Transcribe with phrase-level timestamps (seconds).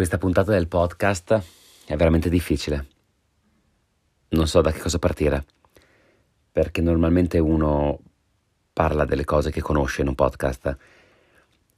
[0.00, 1.42] Questa puntata del podcast
[1.84, 2.86] è veramente difficile.
[4.28, 5.44] Non so da che cosa partire,
[6.50, 8.00] perché normalmente uno
[8.72, 10.74] parla delle cose che conosce in un podcast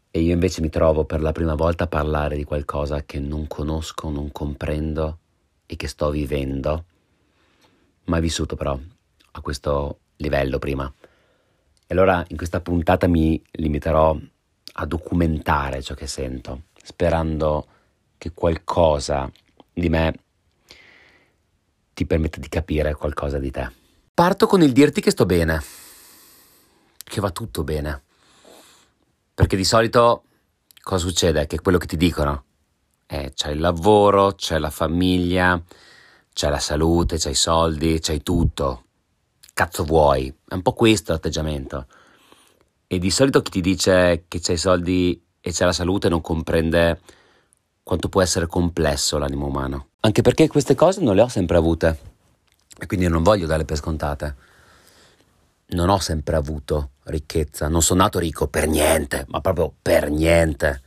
[0.08, 3.48] e io invece mi trovo per la prima volta a parlare di qualcosa che non
[3.48, 5.19] conosco, non comprendo
[5.67, 6.85] e che sto vivendo,
[8.04, 8.79] mai vissuto però
[9.33, 10.89] a questo livello prima.
[10.95, 14.17] E allora in questa puntata mi limiterò
[14.75, 17.66] a documentare ciò che sento, sperando
[18.23, 19.29] che qualcosa
[19.73, 20.15] di me
[21.93, 23.69] ti permetta di capire qualcosa di te.
[24.15, 25.61] Parto con il dirti che sto bene,
[27.03, 28.01] che va tutto bene.
[29.35, 30.23] Perché di solito
[30.85, 31.49] cosa succede?
[31.49, 32.45] Che quello che ti dicono
[33.07, 35.61] è c'è il lavoro, c'è la famiglia,
[36.33, 38.85] c'è la salute, c'è i soldi, c'hai tutto.
[39.52, 40.33] Cazzo vuoi?
[40.47, 41.89] È un po' questo l'atteggiamento.
[42.87, 46.21] E di solito chi ti dice che c'è i soldi e c'è la salute non
[46.21, 47.01] comprende
[47.83, 49.89] quanto può essere complesso l'animo umano.
[50.01, 51.99] Anche perché queste cose non le ho sempre avute.
[52.79, 54.35] E quindi non voglio darle per scontate.
[55.69, 60.83] Non ho sempre avuto ricchezza, non sono nato ricco per niente, ma proprio per niente.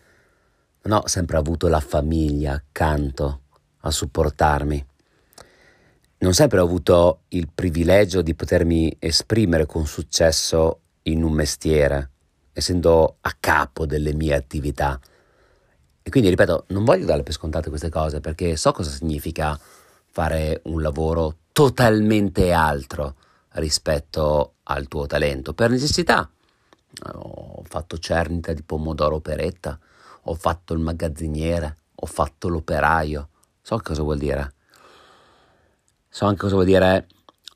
[0.83, 3.41] Non ho sempre avuto la famiglia accanto
[3.79, 4.85] a supportarmi.
[6.17, 12.11] Non sempre ho avuto il privilegio di potermi esprimere con successo in un mestiere,
[12.53, 14.99] essendo a capo delle mie attività.
[16.07, 19.59] E quindi, ripeto, non voglio dare per scontate queste cose perché so cosa significa
[20.11, 23.15] fare un lavoro totalmente altro
[23.53, 26.29] rispetto al tuo talento, per necessità.
[27.13, 29.79] Ho fatto cernita di pomodoro peretta,
[30.25, 33.29] ho fatto il magazziniere, ho fatto l'operaio,
[33.63, 34.53] so cosa vuol dire.
[36.07, 37.07] So anche cosa vuol dire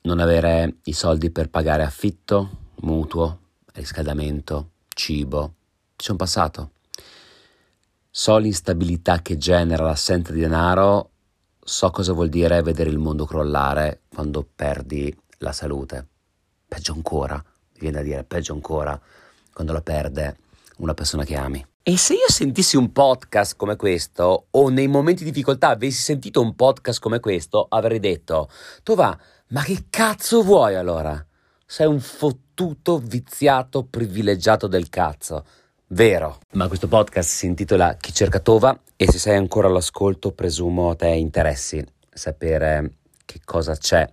[0.02, 3.42] non avere i soldi per pagare affitto, mutuo,
[3.74, 5.54] riscaldamento, cibo.
[5.96, 6.72] Ci sono passato.
[8.12, 11.12] So l'instabilità che genera l'assenza di denaro,
[11.60, 16.08] so cosa vuol dire vedere il mondo crollare quando perdi la salute.
[16.68, 19.00] Peggio ancora, mi viene da dire, peggio ancora
[19.54, 20.38] quando la perde
[20.78, 21.64] una persona che ami.
[21.84, 26.42] E se io sentissi un podcast come questo, o nei momenti di difficoltà avessi sentito
[26.42, 28.50] un podcast come questo, avrei detto,
[28.82, 29.16] tu va,
[29.50, 31.24] ma che cazzo vuoi allora?
[31.66, 35.46] Sei un fottuto, viziato, privilegiato del cazzo.
[35.92, 36.38] Vero.
[36.54, 40.96] Ma questo podcast si intitola Chi cerca Tova e se sei ancora all'ascolto presumo a
[40.96, 41.84] te interessi
[42.14, 44.08] sapere che cosa c'è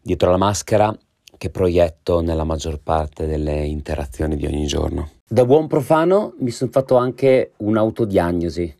[0.00, 0.92] dietro la maschera
[1.38, 5.10] che proietto nella maggior parte delle interazioni di ogni giorno.
[5.24, 8.76] Da buon profano mi sono fatto anche un'autodiagnosi.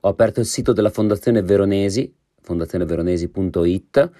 [0.00, 2.12] Ho aperto il sito della Fondazione Veronesi,
[2.42, 4.10] fondazioneveronesi.it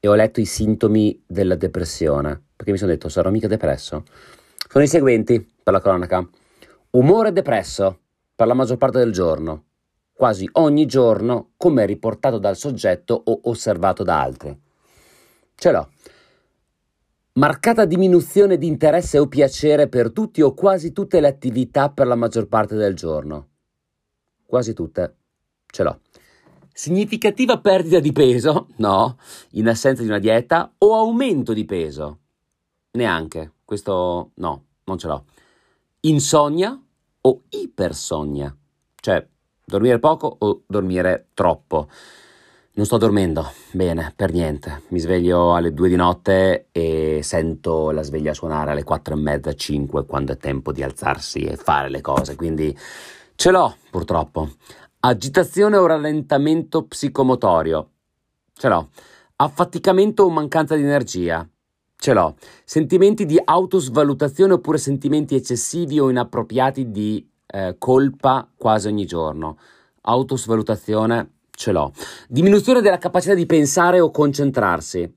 [0.00, 4.04] e ho letto i sintomi della depressione, perché mi sono detto sarò mica depresso.
[4.70, 6.26] Sono i seguenti per la cronaca.
[6.94, 8.00] Umore depresso
[8.34, 9.64] per la maggior parte del giorno,
[10.12, 14.60] quasi ogni giorno come riportato dal soggetto o osservato da altri.
[15.54, 15.90] Ce l'ho.
[17.34, 22.14] Marcata diminuzione di interesse o piacere per tutti o quasi tutte le attività per la
[22.14, 23.48] maggior parte del giorno.
[24.44, 25.16] Quasi tutte.
[25.68, 26.00] Ce l'ho.
[26.74, 28.66] Significativa perdita di peso?
[28.76, 29.16] No,
[29.52, 32.18] in assenza di una dieta o aumento di peso?
[32.90, 35.24] Neanche, questo no, non ce l'ho.
[36.04, 36.76] Insonnia
[37.20, 38.52] o ipersonnia?
[38.96, 39.24] Cioè,
[39.64, 41.88] dormire poco o dormire troppo?
[42.72, 44.82] Non sto dormendo bene, per niente.
[44.88, 49.54] Mi sveglio alle due di notte e sento la sveglia suonare alle quattro e mezza,
[49.54, 52.34] cinque, quando è tempo di alzarsi e fare le cose.
[52.34, 52.76] Quindi
[53.36, 54.54] ce l'ho, purtroppo.
[54.98, 57.90] Agitazione o rallentamento psicomotorio.
[58.54, 58.88] Ce l'ho.
[59.36, 61.48] Affaticamento o mancanza di energia.
[62.02, 62.34] Ce l'ho.
[62.64, 69.56] Sentimenti di autosvalutazione oppure sentimenti eccessivi o inappropriati di eh, colpa quasi ogni giorno.
[70.00, 71.92] Autosvalutazione ce l'ho.
[72.26, 75.08] Diminuzione della capacità di pensare o concentrarsi.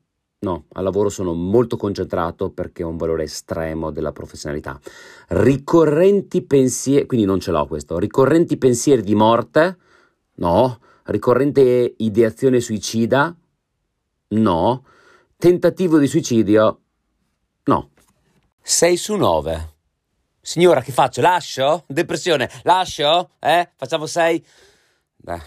[0.42, 4.80] No, al lavoro sono molto concentrato perché ho un valore estremo della professionalità.
[5.30, 9.78] Ricorrenti pensieri, quindi non ce l'ho questo, ricorrenti pensieri di morte?
[10.36, 10.80] No.
[11.06, 13.36] Ricorrente ideazione suicida?
[14.28, 14.84] No.
[15.38, 16.82] Tentativo di suicidio?
[17.66, 17.90] No.
[18.62, 19.74] 6 su 9.
[20.40, 21.20] Signora, che faccio?
[21.20, 21.84] Lascio?
[21.88, 22.50] Depressione?
[22.64, 23.32] Lascio?
[23.40, 23.70] Eh?
[23.76, 24.46] Facciamo 6?
[25.18, 25.42] Beh,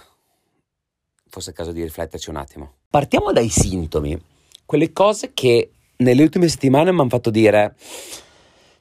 [1.29, 2.75] forse è caso di rifletterci un attimo.
[2.90, 4.20] Partiamo dai sintomi
[4.67, 7.75] quelle cose che nelle ultime settimane mi hanno fatto dire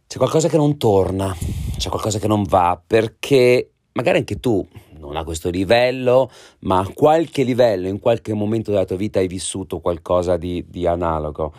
[0.08, 1.34] c'è qualcosa che non torna,
[1.78, 4.68] c'è qualcosa che non va, perché magari anche tu
[5.00, 6.30] non a questo livello,
[6.60, 10.86] ma a qualche livello, in qualche momento della tua vita hai vissuto qualcosa di, di
[10.86, 11.54] analogo.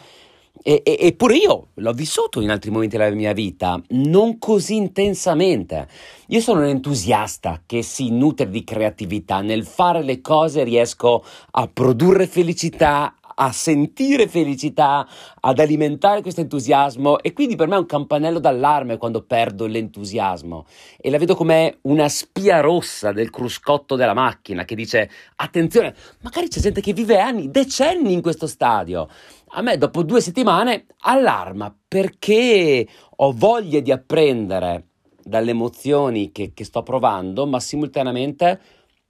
[0.62, 5.88] E, e, eppure io l'ho vissuto in altri momenti della mia vita, non così intensamente.
[6.28, 9.40] Io sono un entusiasta che si nutre di creatività.
[9.40, 15.06] Nel fare le cose riesco a produrre felicità, a sentire felicità,
[15.40, 20.66] ad alimentare questo entusiasmo e quindi per me è un campanello d'allarme quando perdo l'entusiasmo
[20.96, 26.48] e la vedo come una spia rossa del cruscotto della macchina che dice attenzione, magari
[26.48, 29.08] c'è gente che vive anni, decenni in questo stadio.
[29.50, 32.86] A me dopo due settimane allarma perché
[33.16, 34.86] ho voglia di apprendere
[35.22, 38.60] dalle emozioni che, che sto provando, ma simultaneamente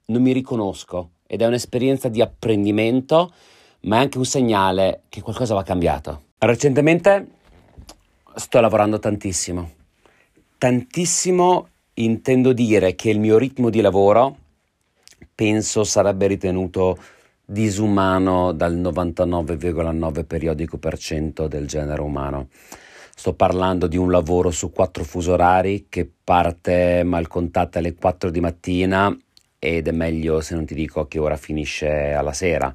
[0.05, 3.31] non mi riconosco ed è un'esperienza di apprendimento
[3.81, 6.23] ma è anche un segnale che qualcosa va cambiato.
[6.39, 7.27] Recentemente
[8.35, 9.71] sto lavorando tantissimo,
[10.57, 14.37] tantissimo intendo dire che il mio ritmo di lavoro
[15.35, 16.97] penso sarebbe ritenuto
[17.45, 22.47] disumano dal 99,9 periodico per cento del genere umano.
[23.15, 28.39] Sto parlando di un lavoro su quattro fuso orari che parte malcontatta alle 4 di
[28.39, 29.17] mattina
[29.57, 32.73] ed è meglio se non ti dico a che ora finisce alla sera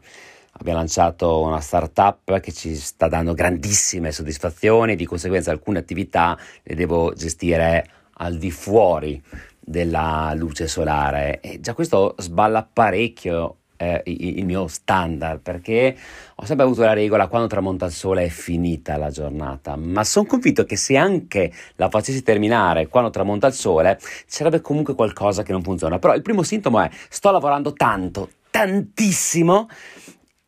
[0.57, 6.75] abbiamo lanciato una startup che ci sta dando grandissime soddisfazioni, di conseguenza alcune attività le
[6.75, 9.21] devo gestire al di fuori
[9.59, 11.41] della luce solare.
[11.41, 15.97] E già questo sballa parecchio eh, il mio standard perché
[16.37, 19.77] ho sempre avuto la regola quando tramonta il sole è finita la giornata.
[19.77, 24.95] Ma sono convinto che se anche la facessi terminare quando tramonta il sole sarebbe comunque
[24.95, 25.99] qualcosa che non funziona.
[25.99, 29.69] Però il primo sintomo è sto lavorando tanto tantissimo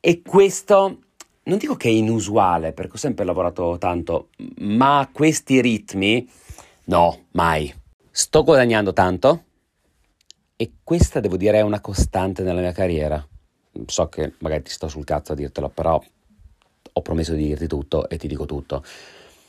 [0.06, 0.98] e questo
[1.42, 6.30] non dico che è inusuale, perché ho sempre lavorato tanto, ma questi ritmi
[6.84, 7.74] no, mai.
[8.12, 9.42] Sto guadagnando tanto
[10.54, 13.26] e questa devo dire è una costante nella mia carriera.
[13.86, 16.00] So che magari ti sto sul cazzo a dirtelo, però
[16.92, 18.84] ho promesso di dirti tutto e ti dico tutto.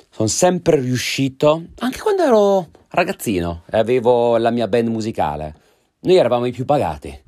[0.09, 5.55] Sono sempre riuscito, anche quando ero ragazzino e avevo la mia band musicale,
[5.99, 7.25] noi eravamo i più pagati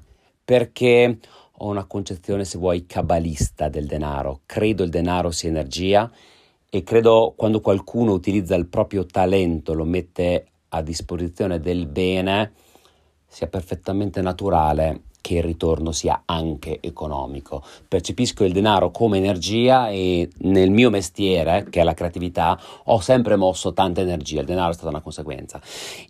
[0.50, 1.20] perché
[1.60, 4.42] ho una concezione, se vuoi, cabalista del denaro.
[4.46, 6.10] Credo il denaro sia energia
[6.70, 12.54] e credo quando qualcuno utilizza il proprio talento, lo mette a disposizione del bene,
[13.28, 17.64] sia perfettamente naturale che il ritorno sia anche economico.
[17.88, 23.36] Percepisco il denaro come energia e nel mio mestiere, che è la creatività, ho sempre
[23.36, 25.62] mosso tanta energia, il denaro è stata una conseguenza.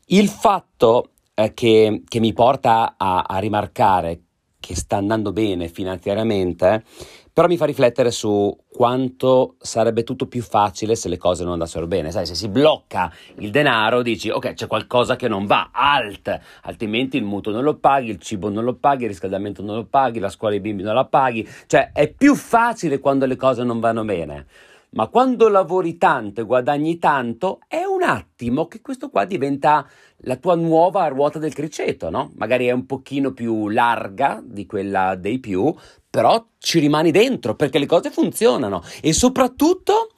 [0.07, 1.11] Il fatto
[1.53, 4.21] che, che, mi porta a, a rimarcare
[4.59, 6.83] che sta andando bene finanziariamente,
[7.31, 11.87] però mi fa riflettere su quanto sarebbe tutto più facile se le cose non andassero
[11.87, 12.11] bene.
[12.11, 17.15] Sai, se si blocca il denaro, dici ok, c'è qualcosa che non va, alt, altrimenti
[17.15, 20.19] il mutuo non lo paghi, il cibo non lo paghi, il riscaldamento non lo paghi,
[20.19, 21.47] la scuola dei bimbi non la paghi.
[21.65, 24.45] Cioè, è più facile quando le cose non vanno bene.
[24.91, 29.87] Ma quando lavori tanto e guadagni tanto, è un attimo che questo qua diventa
[30.23, 32.31] la tua nuova ruota del criceto, no?
[32.37, 35.71] Magari è un pochino più larga di quella dei più,
[36.09, 40.13] però ci rimani dentro perché le cose funzionano e soprattutto,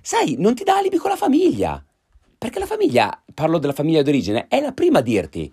[0.00, 1.84] sai, non ti dà alibi con la famiglia.
[2.38, 5.52] Perché la famiglia, parlo della famiglia d'origine, è la prima a dirti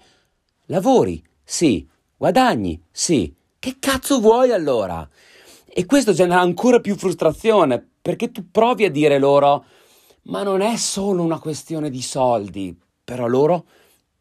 [0.68, 1.86] lavori, sì,
[2.16, 3.34] guadagni, sì.
[3.60, 5.08] Che cazzo vuoi allora?
[5.66, 9.66] E questo genera ancora più frustrazione perché tu provi a dire loro,
[10.24, 13.66] ma non è solo una questione di soldi, però loro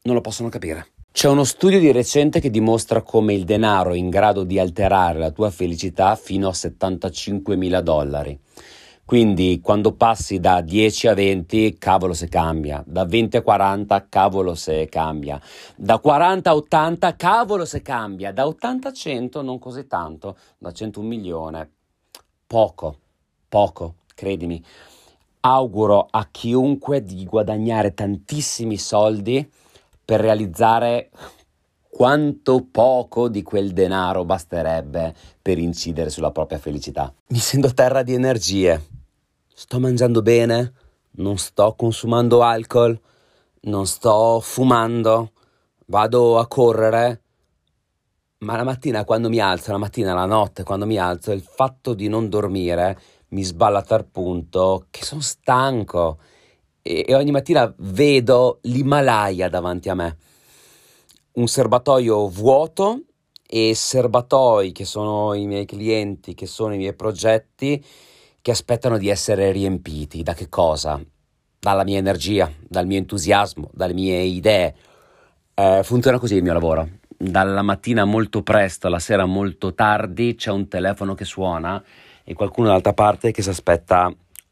[0.03, 0.89] non lo possono capire.
[1.13, 5.19] C'è uno studio di recente che dimostra come il denaro è in grado di alterare
[5.19, 8.39] la tua felicità fino a 75 mila dollari.
[9.05, 14.55] Quindi quando passi da 10 a 20, cavolo se cambia, da 20 a 40, cavolo
[14.55, 15.41] se cambia,
[15.75, 20.71] da 40 a 80, cavolo se cambia, da 80 a 100 non così tanto, da
[20.71, 21.71] 100 a un milione,
[22.47, 23.00] poco
[23.51, 24.65] poco, credimi.
[25.41, 29.51] Auguro a chiunque di guadagnare tantissimi soldi
[30.03, 31.11] per realizzare
[31.89, 37.13] quanto poco di quel denaro basterebbe per incidere sulla propria felicità.
[37.29, 38.87] Mi sento terra di energie.
[39.53, 40.73] Sto mangiando bene,
[41.17, 42.99] non sto consumando alcol,
[43.63, 45.33] non sto fumando,
[45.87, 47.23] vado a correre.
[48.39, 51.93] Ma la mattina quando mi alzo, la mattina, la notte quando mi alzo, il fatto
[51.93, 52.99] di non dormire
[53.31, 56.19] mi sballa a tal punto che sono stanco
[56.83, 60.17] e, e ogni mattina vedo l'Himalaya davanti a me.
[61.33, 63.03] Un serbatoio vuoto
[63.47, 67.85] e serbatoi che sono i miei clienti, che sono i miei progetti,
[68.41, 70.23] che aspettano di essere riempiti.
[70.23, 71.01] Da che cosa?
[71.59, 74.75] Dalla mia energia, dal mio entusiasmo, dalle mie idee.
[75.55, 77.00] Eh, funziona così il mio lavoro.
[77.23, 81.85] Dalla mattina molto presto alla sera molto tardi c'è un telefono che suona
[82.25, 84.11] e qualcuno dall'altra parte che si aspetta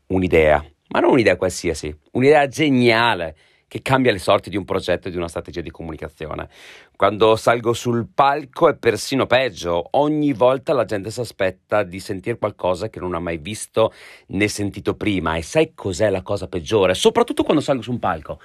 [0.08, 5.10] un'idea, ma non un'idea qualsiasi, un'idea geniale che cambia le sorti di un progetto e
[5.10, 6.50] di una strategia di comunicazione.
[6.94, 12.36] Quando salgo sul palco è persino peggio, ogni volta la gente si aspetta di sentire
[12.36, 13.94] qualcosa che non ha mai visto
[14.26, 15.36] né sentito prima.
[15.36, 18.38] E sai cos'è la cosa peggiore, soprattutto quando salgo su un palco,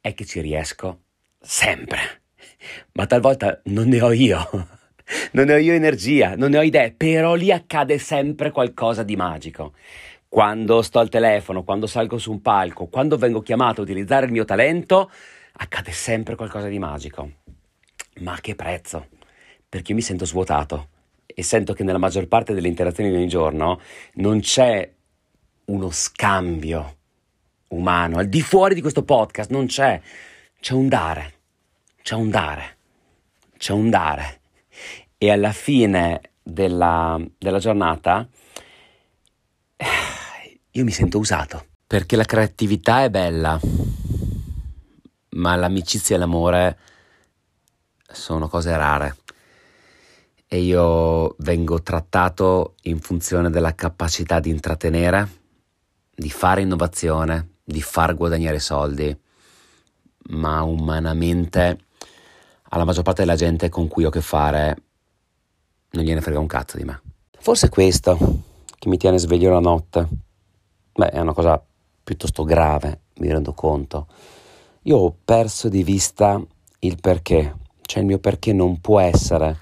[0.00, 1.00] è che ci riesco
[1.40, 2.22] sempre,
[2.92, 4.48] ma talvolta non ne ho io.
[5.32, 9.16] Non ne ho io energia, non ne ho idee, però lì accade sempre qualcosa di
[9.16, 9.72] magico
[10.28, 14.32] quando sto al telefono, quando salgo su un palco, quando vengo chiamato a utilizzare il
[14.32, 15.10] mio talento,
[15.52, 17.30] accade sempre qualcosa di magico.
[18.20, 19.08] Ma a che prezzo?
[19.68, 20.88] Perché io mi sento svuotato
[21.24, 23.80] e sento che nella maggior parte delle interazioni di ogni giorno
[24.14, 24.90] non c'è
[25.66, 26.96] uno scambio
[27.68, 28.18] umano.
[28.18, 30.00] Al di fuori di questo podcast non c'è,
[30.60, 31.34] c'è un dare,
[32.08, 32.78] c'è un dare,
[33.58, 34.40] c'è un dare.
[35.18, 38.26] E alla fine della, della giornata
[40.70, 41.66] io mi sento usato.
[41.86, 43.60] Perché la creatività è bella,
[45.32, 46.78] ma l'amicizia e l'amore
[48.10, 49.16] sono cose rare.
[50.46, 55.28] E io vengo trattato in funzione della capacità di intrattenere,
[56.14, 59.14] di fare innovazione, di far guadagnare soldi,
[60.30, 61.82] ma umanamente
[62.70, 64.76] alla maggior parte della gente con cui ho a che fare
[65.90, 67.00] non gliene frega un cazzo di me.
[67.38, 68.16] Forse è questo
[68.78, 70.26] che mi tiene sveglio la notte
[70.98, 71.64] Beh, è una cosa
[72.02, 74.08] piuttosto grave, mi rendo conto.
[74.82, 76.44] Io ho perso di vista
[76.80, 79.56] il perché, cioè il mio perché non può essere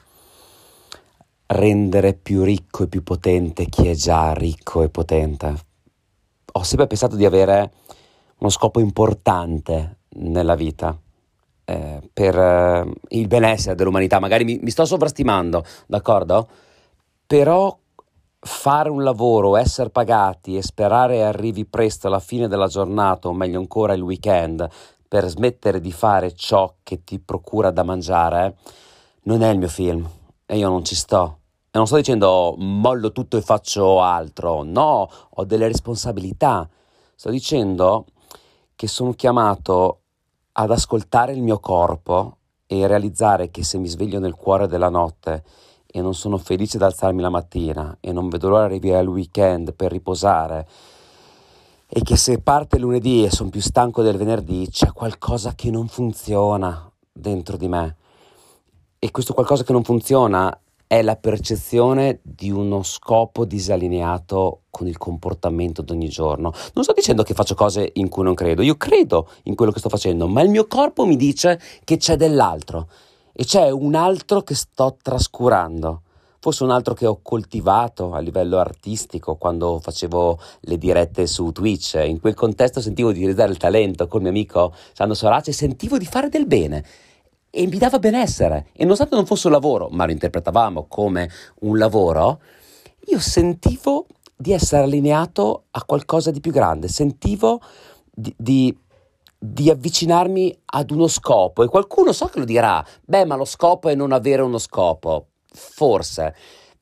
[1.49, 5.55] rendere più ricco e più potente chi è già ricco e potente.
[6.53, 7.71] Ho sempre pensato di avere
[8.39, 10.99] uno scopo importante nella vita.
[11.69, 16.49] Eh, per eh, il benessere dell'umanità, magari mi, mi sto sovrastimando, d'accordo?
[17.27, 17.77] Però
[18.39, 23.59] fare un lavoro, essere pagati e sperare arrivi presto alla fine della giornata o meglio
[23.59, 24.69] ancora il weekend
[25.09, 28.57] per smettere di fare ciò che ti procura da mangiare,
[29.23, 30.09] non è il mio film
[30.47, 31.39] e io non ci sto.
[31.71, 36.69] E non sto dicendo mollo tutto e faccio altro, no, ho delle responsabilità.
[37.15, 38.07] Sto dicendo
[38.75, 40.03] che sono chiamato
[40.59, 45.45] ad ascoltare il mio corpo e realizzare che se mi sveglio nel cuore della notte
[45.87, 49.09] e non sono felice di alzarmi la mattina e non vedo l'ora di arrivare al
[49.09, 50.67] weekend per riposare
[51.89, 55.89] e che se parte lunedì e sono più stanco del venerdì c'è qualcosa che non
[55.89, 57.97] funziona dentro di me.
[58.99, 64.99] E questo qualcosa che non funziona è la percezione di uno scopo disallineato con il
[64.99, 66.53] comportamento di ogni giorno.
[66.75, 69.81] Non sto dicendo che faccio cose in cui non credo, io credo in quello che
[69.81, 72.89] sto facendo, ma il mio corpo mi dice che c'è dell'altro
[73.33, 76.03] e c'è un altro che sto trascurando.
[76.39, 82.01] Forse un altro che ho coltivato a livello artistico quando facevo le dirette su Twitch.
[82.07, 85.99] In quel contesto sentivo di utilizzare il talento col mio amico Sandro Sorace e sentivo
[85.99, 86.85] di fare del bene
[87.57, 88.67] e mi dava benessere.
[88.75, 92.41] E nonostante non fosse un lavoro, ma lo interpretavamo come un lavoro,
[93.07, 97.61] io sentivo di essere allineato a qualcosa di più grande, sentivo
[98.13, 98.79] di, di
[99.39, 101.63] di avvicinarmi ad uno scopo.
[101.63, 105.27] E qualcuno so che lo dirà, beh ma lo scopo è non avere uno scopo,
[105.53, 106.35] forse,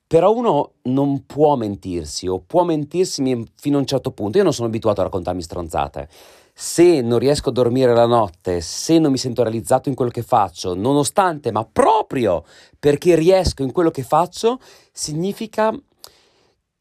[0.06, 3.22] però uno non può mentirsi o può mentirsi
[3.56, 6.08] fino a un certo punto, io non sono abituato a raccontarmi stronzate,
[6.56, 10.22] se non riesco a dormire la notte, se non mi sento realizzato in quello che
[10.22, 12.44] faccio, nonostante, ma proprio
[12.78, 14.60] perché riesco in quello che faccio,
[14.92, 15.76] significa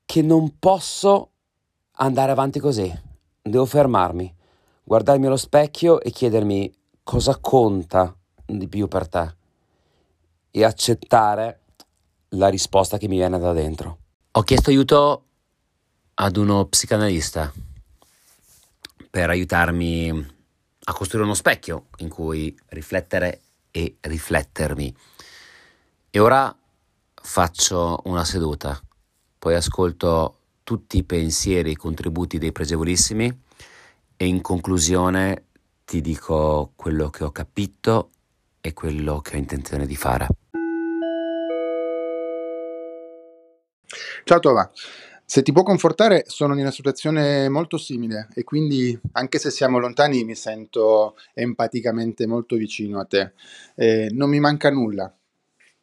[0.06, 1.32] che non posso
[1.94, 2.94] andare avanti così,
[3.42, 4.42] devo fermarmi
[4.84, 6.72] guardarmi allo specchio e chiedermi
[7.04, 8.16] cosa conta
[8.46, 9.36] di più per te
[10.52, 11.62] e accettare
[12.30, 13.98] la risposta che mi viene da dentro.
[14.32, 15.24] Ho chiesto aiuto
[16.16, 17.52] ad uno psicanalista
[19.14, 20.10] per aiutarmi
[20.86, 24.96] a costruire uno specchio in cui riflettere e riflettermi.
[26.10, 26.58] E ora
[27.14, 28.82] faccio una seduta,
[29.38, 33.42] poi ascolto tutti i pensieri e i contributi dei pregevolissimi
[34.18, 35.46] e in conclusione
[35.86, 38.10] ti dico quello che ho capito
[38.62, 40.28] e quello che ho intenzione di fare.
[44.24, 44.72] Ciao Tova,
[45.26, 49.80] se ti può confortare sono in una situazione molto simile e quindi anche se siamo
[49.80, 53.34] lontani mi sento empaticamente molto vicino a te.
[53.76, 55.14] Eh, non mi manca nulla,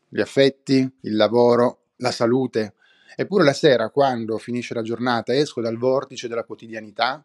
[0.09, 2.75] gli affetti, il lavoro, la salute.
[3.17, 7.25] Eppure la sera, quando finisce la giornata, esco dal vortice della quotidianità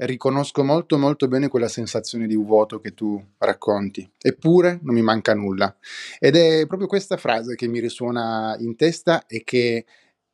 [0.00, 5.34] riconosco molto molto bene quella sensazione di vuoto che tu racconti, eppure non mi manca
[5.34, 5.74] nulla.
[6.18, 9.84] Ed è proprio questa frase che mi risuona in testa e che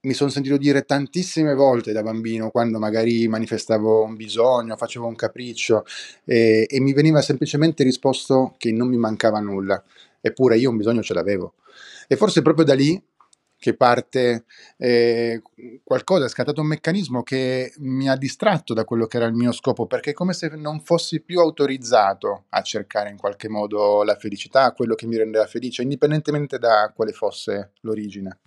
[0.06, 5.16] mi sono sentito dire tantissime volte da bambino, quando magari manifestavo un bisogno, facevo un
[5.16, 5.84] capriccio,
[6.25, 9.82] e, e mi veniva semplicemente risposto che non mi mancava nulla,
[10.20, 11.54] eppure io un bisogno ce l'avevo.
[12.06, 13.02] E forse proprio da lì
[13.58, 14.44] che parte
[14.76, 15.42] eh,
[15.82, 19.50] qualcosa, è scattato un meccanismo che mi ha distratto da quello che era il mio
[19.50, 24.14] scopo, perché è come se non fossi più autorizzato a cercare in qualche modo la
[24.14, 28.38] felicità, quello che mi rendeva felice, indipendentemente da quale fosse l'origine.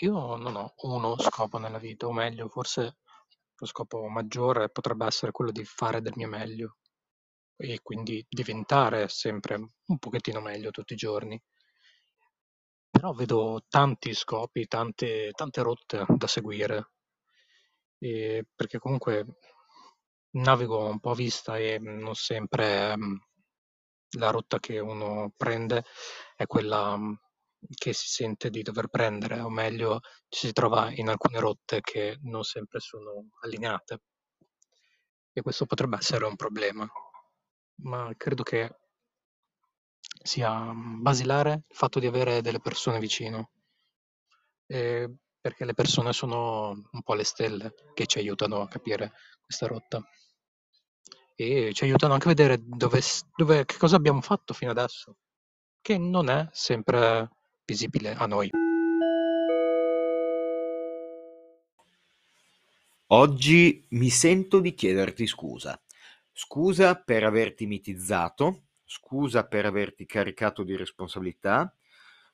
[0.00, 2.98] Io non ho uno scopo nella vita, o meglio, forse
[3.56, 6.76] lo scopo maggiore potrebbe essere quello di fare del mio meglio
[7.56, 11.42] e quindi diventare sempre un pochettino meglio tutti i giorni.
[12.90, 16.92] Però vedo tanti scopi, tante, tante rotte da seguire,
[17.98, 19.26] e perché comunque
[20.36, 23.18] navigo un po' a vista e non sempre um,
[24.18, 25.84] la rotta che uno prende
[26.36, 27.18] è quella um,
[27.74, 32.18] che si sente di dover prendere, o meglio, ci si trova in alcune rotte che
[32.22, 34.00] non sempre sono allineate.
[35.32, 36.88] E questo potrebbe essere un problema
[37.82, 38.74] ma credo che
[40.22, 43.50] sia mm, basilare il fatto di avere delle persone vicino,
[44.66, 49.66] ehm, perché le persone sono un po' le stelle che ci aiutano a capire questa
[49.66, 50.02] rotta.
[51.36, 53.00] E ci aiutano anche a vedere dove
[53.36, 55.16] dove che cosa abbiamo fatto fino adesso,
[55.80, 57.28] che non è sempre
[57.68, 58.50] visibile a noi.
[63.10, 65.78] Oggi mi sento di chiederti scusa.
[66.32, 71.74] Scusa per averti mitizzato, scusa per averti caricato di responsabilità,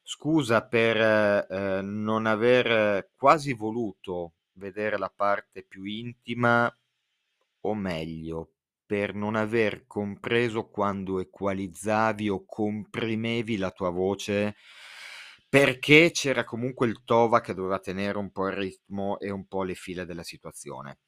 [0.02, 6.72] scusa per eh, non aver quasi voluto vedere la parte più intima,
[7.62, 8.50] o meglio,
[8.86, 14.54] per non aver compreso quando equalizzavi o comprimevi la tua voce
[15.54, 19.62] perché c'era comunque il Tova che doveva tenere un po' il ritmo e un po'
[19.62, 20.98] le file della situazione.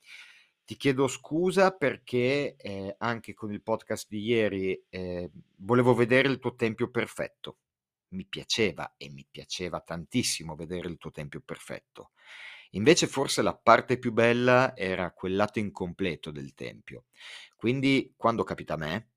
[0.65, 6.39] Ti chiedo scusa perché eh, anche con il podcast di ieri eh, volevo vedere il
[6.39, 7.59] tuo tempio perfetto.
[8.11, 12.13] Mi piaceva e mi piaceva tantissimo vedere il tuo tempio perfetto.
[12.71, 17.07] Invece forse la parte più bella era quel lato incompleto del tempio.
[17.57, 19.11] Quindi quando capita a me,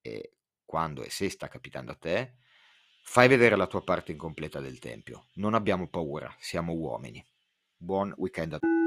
[0.00, 2.34] e quando e se sta capitando a te,
[3.02, 5.26] fai vedere la tua parte incompleta del tempio.
[5.34, 7.24] Non abbiamo paura, siamo uomini.
[7.76, 8.78] Buon weekend a tutti.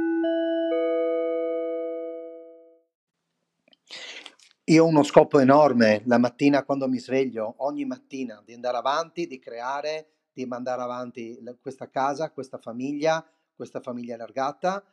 [4.68, 9.28] Io ho uno scopo enorme la mattina quando mi sveglio, ogni mattina, di andare avanti,
[9.28, 14.84] di creare, di mandare avanti questa casa, questa famiglia, questa famiglia allargata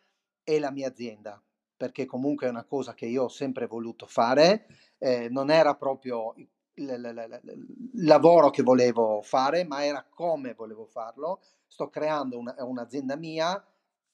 [0.42, 1.40] e la mia azienda,
[1.76, 4.66] perché comunque è una cosa che io ho sempre voluto fare,
[4.98, 6.34] eh, non era proprio
[6.82, 7.70] il,
[8.04, 11.40] lavoro che volevo fare, ma era come volevo farlo.
[11.66, 13.64] Sto creando una, un'azienda mia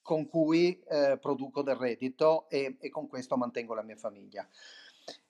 [0.02, 4.46] con cui eh, produco del reddito e, e con questo mantengo la mia famiglia.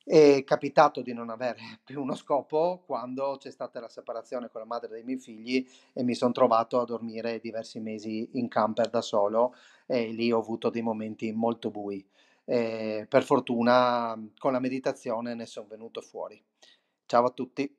[0.04, 4.66] È capitato di non avere più uno scopo quando c'è stata la separazione con la
[4.66, 9.00] madre dei miei figli e mi sono trovato a dormire diversi mesi in camper da
[9.00, 9.54] solo
[9.86, 12.06] e lì ho avuto dei momenti molto bui.
[12.44, 16.40] E per fortuna con la meditazione ne sono venuto fuori.
[17.08, 17.72] Ciao a tutti.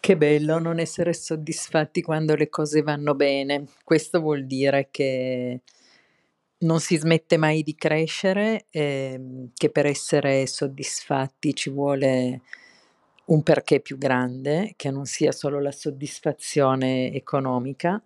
[0.00, 3.66] Che bello non essere soddisfatti quando le cose vanno bene.
[3.84, 5.60] Questo vuol dire che
[6.58, 12.42] non si smette mai di crescere, ehm, che per essere soddisfatti ci vuole
[13.32, 18.00] un perché più grande, che non sia solo la soddisfazione economica.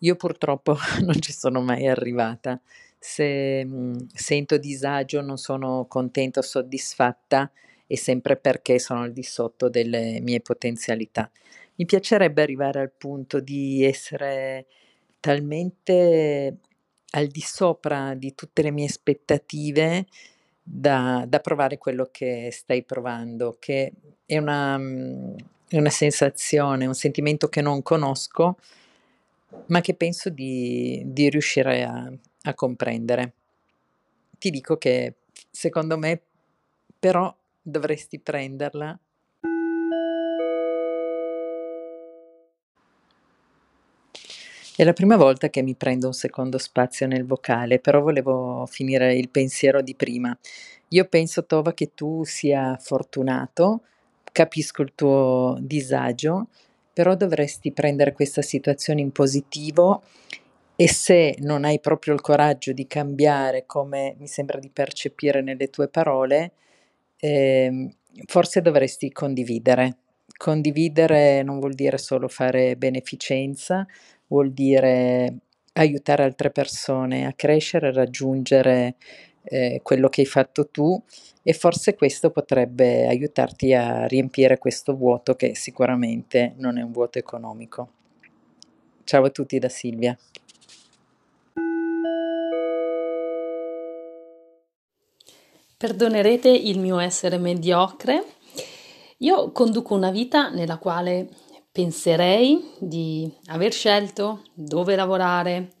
[0.00, 2.60] Io purtroppo non ci sono mai arrivata.
[2.98, 7.50] Se mh, sento disagio, non sono contenta o soddisfatta,
[7.86, 11.30] è sempre perché sono al di sotto delle mie potenzialità.
[11.76, 14.66] Mi piacerebbe arrivare al punto di essere
[15.20, 16.58] talmente
[17.10, 20.06] al di sopra di tutte le mie aspettative
[20.68, 23.92] da, da provare quello che stai provando, che
[24.26, 24.76] è una,
[25.68, 28.58] è una sensazione, un sentimento che non conosco,
[29.66, 33.32] ma che penso di, di riuscire a, a comprendere.
[34.38, 35.14] Ti dico che
[35.50, 36.20] secondo me
[36.98, 38.98] però dovresti prenderla.
[44.76, 49.14] È la prima volta che mi prendo un secondo spazio nel vocale, però volevo finire
[49.14, 50.36] il pensiero di prima.
[50.88, 53.82] Io penso, Tova, che tu sia fortunato,
[54.32, 56.48] capisco il tuo disagio
[56.96, 60.02] però dovresti prendere questa situazione in positivo
[60.76, 65.68] e se non hai proprio il coraggio di cambiare, come mi sembra di percepire nelle
[65.68, 66.52] tue parole,
[67.18, 69.96] eh, forse dovresti condividere.
[70.36, 73.86] Condividere non vuol dire solo fare beneficenza,
[74.26, 75.38] vuol dire
[75.72, 78.96] aiutare altre persone a crescere, a raggiungere
[79.44, 81.00] eh, quello che hai fatto tu
[81.42, 87.18] e forse questo potrebbe aiutarti a riempire questo vuoto che sicuramente non è un vuoto
[87.18, 87.90] economico.
[89.04, 90.16] Ciao a tutti da Silvia.
[95.78, 98.35] Perdonerete il mio essere mediocre.
[99.18, 101.28] Io conduco una vita nella quale
[101.72, 105.74] penserei di aver scelto dove lavorare,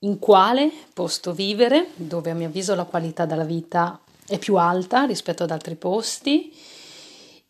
[0.00, 5.04] in quale posto vivere, dove a mio avviso la qualità della vita è più alta
[5.04, 6.54] rispetto ad altri posti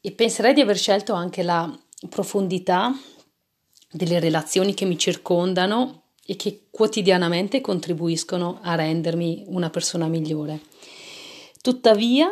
[0.00, 1.76] e penserei di aver scelto anche la
[2.08, 2.92] profondità
[3.90, 10.60] delle relazioni che mi circondano e che quotidianamente contribuiscono a rendermi una persona migliore.
[11.60, 12.28] Tuttavia,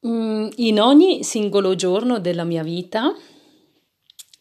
[0.00, 3.12] in ogni singolo giorno della mia vita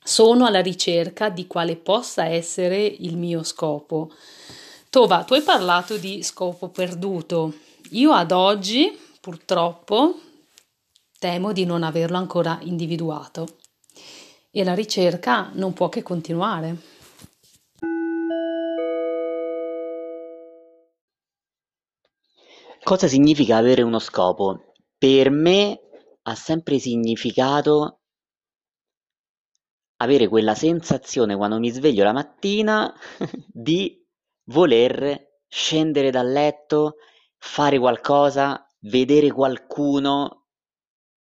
[0.04, 4.12] sono alla ricerca di quale possa essere il mio scopo.
[4.90, 7.54] Tova, tu hai parlato di scopo perduto.
[7.92, 10.20] Io ad oggi, purtroppo,
[11.20, 13.48] temo di non averlo ancora individuato
[14.52, 16.78] e la ricerca non può che continuare.
[22.84, 24.67] Cosa significa avere uno scopo?
[25.04, 25.80] Per me
[26.24, 28.02] ha sempre significato
[29.98, 32.94] avere quella sensazione quando mi sveglio la mattina
[33.48, 34.04] di
[34.46, 36.96] voler scendere dal letto,
[37.38, 40.46] fare qualcosa, vedere qualcuno.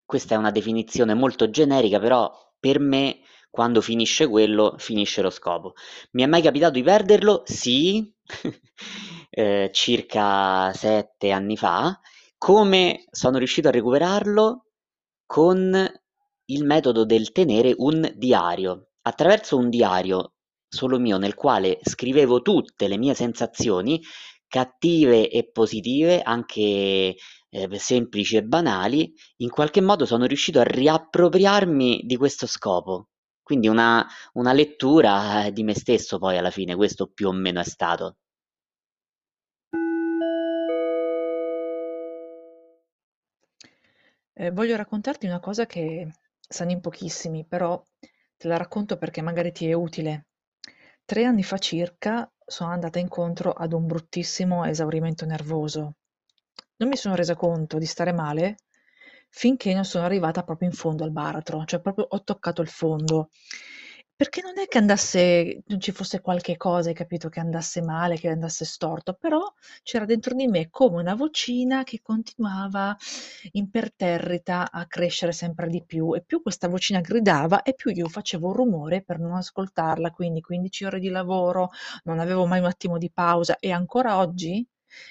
[0.04, 5.74] Questa è una definizione molto generica, però per me quando finisce quello, finisce lo scopo.
[6.12, 7.42] Mi è mai capitato di perderlo?
[7.44, 8.10] Sì,
[9.30, 11.98] eh, circa sette anni fa.
[12.44, 14.64] Come sono riuscito a recuperarlo?
[15.24, 15.88] Con
[16.46, 18.88] il metodo del tenere un diario.
[19.02, 20.32] Attraverso un diario
[20.68, 24.02] solo mio nel quale scrivevo tutte le mie sensazioni,
[24.48, 27.14] cattive e positive, anche
[27.48, 33.10] eh, semplici e banali, in qualche modo sono riuscito a riappropriarmi di questo scopo.
[33.40, 37.60] Quindi una, una lettura eh, di me stesso poi alla fine, questo più o meno
[37.60, 38.16] è stato.
[44.34, 46.08] Eh, voglio raccontarti una cosa che
[46.40, 47.82] sanno in pochissimi, però
[48.36, 50.26] te la racconto perché magari ti è utile.
[51.04, 55.96] Tre anni fa circa sono andata incontro ad un bruttissimo esaurimento nervoso.
[56.76, 58.56] Non mi sono resa conto di stare male
[59.28, 63.30] finché non sono arrivata proprio in fondo al baratro, cioè proprio ho toccato il fondo
[64.22, 68.16] perché non è che andasse non ci fosse qualche cosa, hai capito, che andasse male,
[68.16, 69.40] che andasse storto, però
[69.82, 72.96] c'era dentro di me come una vocina che continuava
[73.50, 78.52] imperterrita a crescere sempre di più e più questa vocina gridava e più io facevo
[78.52, 81.70] rumore per non ascoltarla, quindi 15 ore di lavoro,
[82.04, 84.64] non avevo mai un attimo di pausa e ancora oggi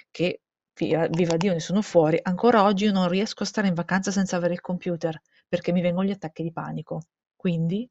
[0.09, 0.39] che
[0.73, 4.37] viva Dio ne sono fuori, ancora oggi io non riesco a stare in vacanza senza
[4.37, 5.19] avere il computer
[5.49, 7.01] perché mi vengono gli attacchi di panico.
[7.41, 7.87] Quindi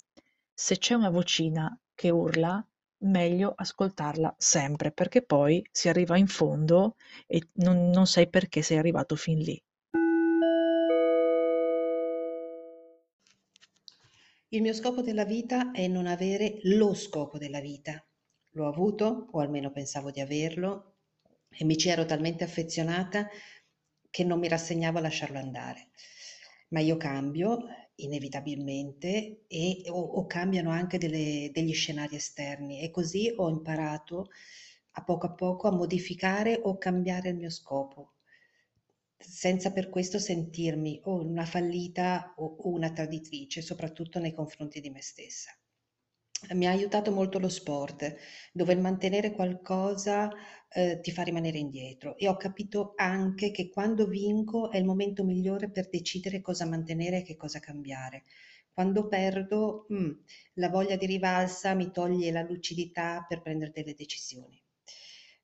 [0.63, 2.63] se c'è una vocina che urla,
[3.05, 6.97] meglio ascoltarla sempre, perché poi si arriva in fondo
[7.27, 9.59] e non, non sai perché sei arrivato fin lì.
[14.49, 18.07] Il mio scopo della vita è non avere lo scopo della vita.
[18.51, 20.97] L'ho avuto, o almeno pensavo di averlo,
[21.49, 23.31] e mi ci ero talmente affezionata
[24.11, 25.89] che non mi rassegnavo a lasciarlo andare.
[26.69, 27.65] Ma io cambio
[28.05, 34.31] inevitabilmente e, o, o cambiano anche delle, degli scenari esterni e così ho imparato
[34.93, 38.15] a poco a poco a modificare o cambiare il mio scopo
[39.19, 45.03] senza per questo sentirmi o una fallita o una traditrice, soprattutto nei confronti di me
[45.03, 45.53] stessa.
[46.55, 48.15] Mi ha aiutato molto lo sport,
[48.53, 50.31] dove il mantenere qualcosa
[50.73, 55.25] eh, ti fa rimanere indietro e ho capito anche che quando vinco è il momento
[55.25, 58.25] migliore per decidere cosa mantenere e che cosa cambiare.
[58.73, 60.11] Quando perdo, mm,
[60.55, 64.61] la voglia di rivalsa mi toglie la lucidità per prendere delle decisioni.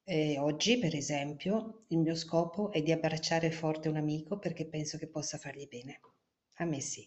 [0.05, 4.99] E oggi, per esempio, il mio scopo è di abbracciare forte un amico perché penso
[4.99, 6.01] che possa fargli bene.
[6.57, 7.07] A me sì.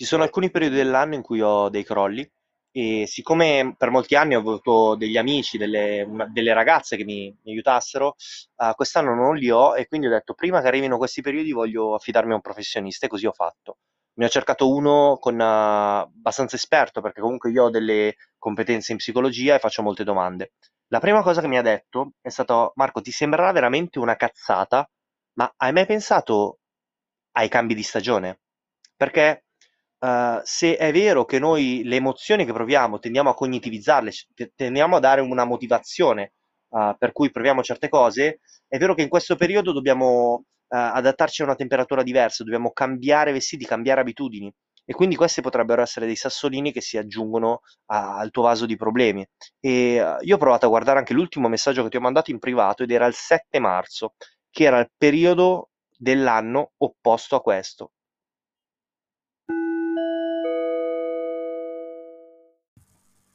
[0.00, 2.26] Ci sono alcuni periodi dell'anno in cui ho dei crolli
[2.70, 7.50] e siccome per molti anni ho avuto degli amici, delle, delle ragazze che mi, mi
[7.50, 8.14] aiutassero,
[8.56, 11.92] uh, quest'anno non li ho e quindi ho detto prima che arrivino questi periodi voglio
[11.94, 13.76] affidarmi a un professionista e così ho fatto.
[14.14, 18.98] ne ho cercato uno con, uh, abbastanza esperto, perché comunque io ho delle competenze in
[18.98, 20.52] psicologia e faccio molte domande.
[20.88, 24.88] La prima cosa che mi ha detto è stato, Marco, ti sembrerà veramente una cazzata,
[25.34, 26.60] ma hai mai pensato
[27.32, 28.40] ai cambi di stagione?
[28.96, 29.44] Perché
[30.00, 34.10] uh, se è vero che noi le emozioni che proviamo tendiamo a cognitivizzarle,
[34.54, 36.32] tendiamo a dare una motivazione
[36.70, 41.42] uh, per cui proviamo certe cose, è vero che in questo periodo dobbiamo uh, adattarci
[41.42, 44.52] a una temperatura diversa, dobbiamo cambiare vestiti, cambiare abitudini
[44.84, 48.76] e quindi questi potrebbero essere dei sassolini che si aggiungono a, al tuo vaso di
[48.76, 49.24] problemi.
[49.60, 52.38] E uh, io ho provato a guardare anche l'ultimo messaggio che ti ho mandato in
[52.38, 54.14] privato ed era il 7 marzo,
[54.50, 57.92] che era il periodo dell'anno opposto a questo.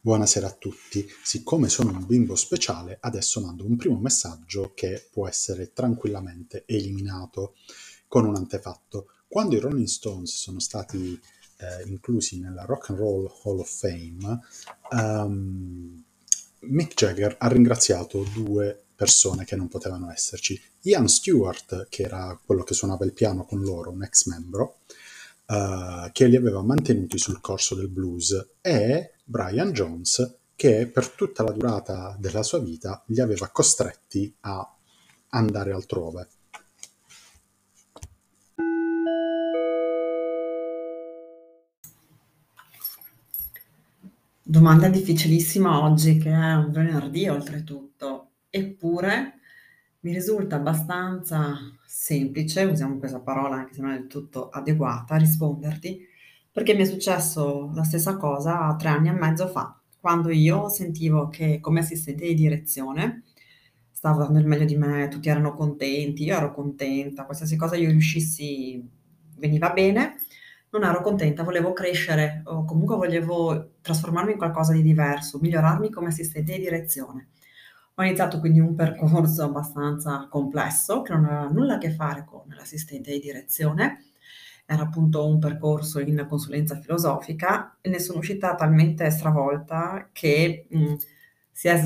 [0.05, 5.27] Buonasera a tutti, siccome sono un bimbo speciale adesso mando un primo messaggio che può
[5.27, 7.55] essere tranquillamente eliminato
[8.07, 9.07] con un antefatto.
[9.27, 11.19] Quando i Rolling Stones sono stati
[11.57, 14.41] eh, inclusi nella Rock and Roll Hall of Fame,
[14.91, 16.03] um,
[16.59, 20.61] Mick Jagger ha ringraziato due persone che non potevano esserci.
[20.81, 24.81] Ian Stewart, che era quello che suonava il piano con loro, un ex membro,
[25.47, 31.41] uh, che li aveva mantenuti sul corso del blues, e Brian Jones che per tutta
[31.41, 34.75] la durata della sua vita li aveva costretti a
[35.29, 36.27] andare altrove.
[44.43, 49.39] Domanda difficilissima oggi, che è un venerdì oltretutto, eppure
[50.01, 56.13] mi risulta abbastanza semplice, usiamo questa parola anche se non è del tutto adeguata, risponderti
[56.55, 61.27] perché mi è successo la stessa cosa tre anni e mezzo fa, quando io sentivo
[61.27, 63.23] che come assistente di direzione
[63.91, 67.89] stavo dando il meglio di me, tutti erano contenti, io ero contenta, qualsiasi cosa io
[67.89, 68.81] riuscissi
[69.35, 70.15] veniva bene,
[70.69, 76.07] non ero contenta, volevo crescere o comunque volevo trasformarmi in qualcosa di diverso, migliorarmi come
[76.07, 77.31] assistente di direzione.
[77.95, 82.43] Ho iniziato quindi un percorso abbastanza complesso che non aveva nulla a che fare con
[82.47, 84.05] l'assistente di direzione,
[84.65, 90.95] era appunto un percorso in consulenza filosofica e ne sono uscita talmente stravolta che mh,
[91.51, 91.81] si è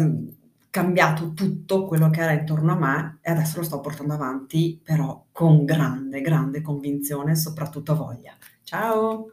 [0.70, 5.26] cambiato tutto quello che era intorno a me e adesso lo sto portando avanti però
[5.32, 8.34] con grande, grande convinzione e soprattutto voglia.
[8.64, 9.32] Ciao!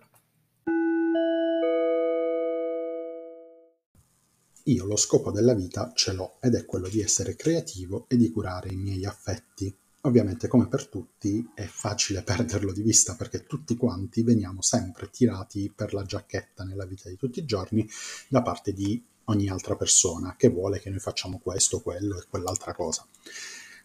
[4.64, 8.32] Io lo scopo della vita ce l'ho ed è quello di essere creativo e di
[8.32, 9.72] curare i miei affetti.
[10.06, 15.72] Ovviamente, come per tutti, è facile perderlo di vista perché tutti quanti veniamo sempre tirati
[15.74, 17.86] per la giacchetta nella vita di tutti i giorni
[18.28, 22.72] da parte di ogni altra persona che vuole che noi facciamo questo, quello e quell'altra
[22.72, 23.04] cosa.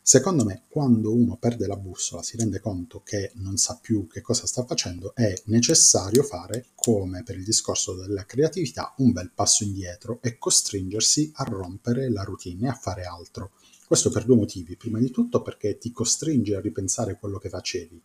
[0.04, 4.22] Secondo me, quando uno perde la bussola, si rende conto che non sa più che
[4.22, 9.64] cosa sta facendo, è necessario fare, come per il discorso della creatività, un bel passo
[9.64, 13.54] indietro e costringersi a rompere la routine e a fare altro.
[13.92, 14.78] Questo per due motivi.
[14.78, 18.02] Prima di tutto perché ti costringe a ripensare quello che facevi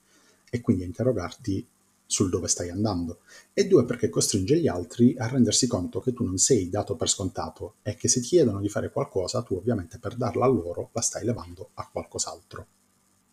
[0.51, 1.65] e quindi a interrogarti
[2.05, 3.21] sul dove stai andando.
[3.53, 7.09] E due perché costringe gli altri a rendersi conto che tu non sei dato per
[7.09, 10.91] scontato e che se ti chiedono di fare qualcosa, tu ovviamente per darla a loro
[10.93, 12.67] la stai levando a qualcos'altro.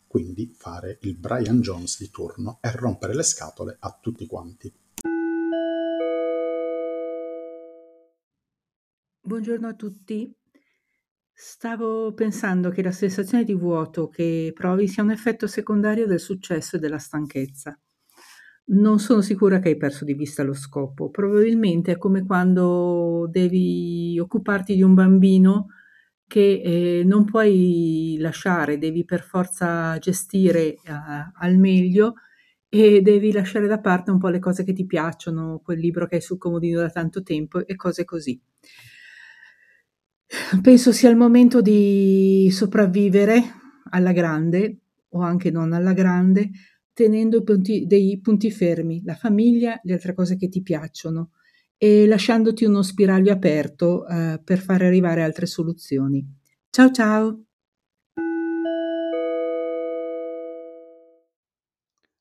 [0.06, 4.72] Quindi fare il Brian Jones di turno e rompere le scatole a tutti quanti.
[9.22, 10.42] Buongiorno a tutti.
[11.36, 16.76] Stavo pensando che la sensazione di vuoto che provi sia un effetto secondario del successo
[16.76, 17.78] e della stanchezza.
[18.66, 21.10] Non sono sicura che hai perso di vista lo scopo.
[21.10, 25.68] Probabilmente è come quando devi occuparti di un bambino
[26.28, 26.62] che
[27.00, 32.16] eh, non puoi lasciare, devi per forza gestire uh, al meglio
[32.70, 36.16] e devi lasciare da parte un po' le cose che ti piacciono, quel libro che
[36.16, 38.40] hai sul comodino da tanto tempo e cose così.
[40.62, 43.42] Penso sia il momento di sopravvivere
[43.92, 46.50] alla grande, o anche non alla grande,
[46.92, 51.32] tenendo punti, dei punti fermi, la famiglia, le altre cose che ti piacciono
[51.78, 56.26] e lasciandoti uno spiraglio aperto eh, per fare arrivare altre soluzioni.
[56.70, 57.44] Ciao ciao!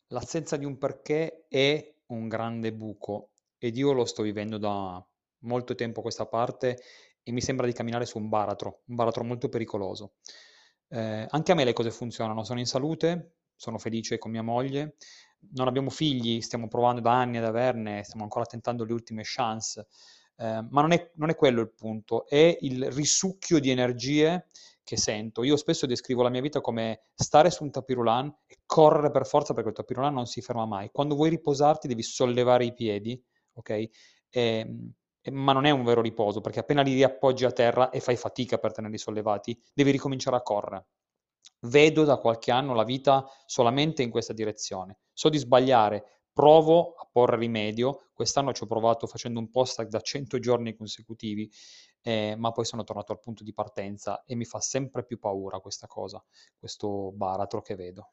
[0.09, 5.03] L'assenza di un perché è un grande buco ed io lo sto vivendo da
[5.45, 6.79] molto tempo a questa parte
[7.23, 10.15] e mi sembra di camminare su un baratro, un baratro molto pericoloso.
[10.89, 14.97] Eh, anche a me le cose funzionano, sono in salute, sono felice con mia moglie,
[15.55, 19.87] non abbiamo figli, stiamo provando da anni ad averne, stiamo ancora tentando le ultime chance,
[20.37, 24.47] eh, ma non è, non è quello il punto, è il risucchio di energie
[24.85, 25.45] che sento.
[25.45, 29.55] Io spesso descrivo la mia vita come stare su un tapirulan e correre per forza
[29.55, 30.91] perché il tapirulan non si ferma mai.
[30.91, 33.23] Quando vuoi riposarti devi sollevare i piedi,
[33.55, 33.71] ok?
[33.71, 33.91] E,
[34.31, 34.93] ehm,
[35.31, 38.59] ma non è un vero riposo perché appena li riappoggi a terra e fai fatica
[38.59, 40.87] per tenerli sollevati, devi ricominciare a correre.
[41.61, 44.99] Vedo da qualche anno la vita solamente in questa direzione.
[45.13, 48.09] So di sbagliare, provo a porre rimedio.
[48.13, 51.51] Quest'anno ci ho provato facendo un post da 100 giorni consecutivi,
[52.03, 55.61] eh, ma poi sono tornato al punto di partenza e mi fa sempre più paura
[55.61, 56.23] questa cosa,
[56.59, 58.11] questo baratro che vedo.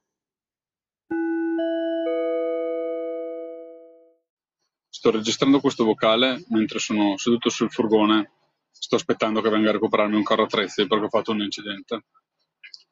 [4.99, 8.33] Sto registrando questo vocale mentre sono seduto sul furgone.
[8.69, 12.07] Sto aspettando che venga a recuperarmi un carro attrezzi perché ho fatto un incidente.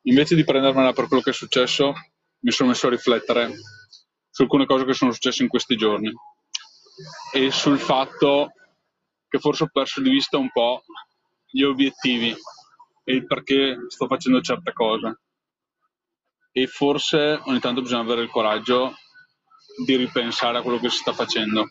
[0.04, 1.94] Invece di prendermela per quello che è successo,
[2.40, 3.52] mi sono messo a riflettere
[4.30, 6.10] su alcune cose che sono successe in questi giorni
[7.34, 8.54] e sul fatto
[9.28, 10.86] che forse ho perso di vista un po'
[11.52, 12.34] gli obiettivi
[13.04, 15.20] e il perché sto facendo certe cose.
[16.54, 18.96] E forse ogni tanto bisogna avere il coraggio
[19.86, 21.70] di ripensare a quello che si sta facendo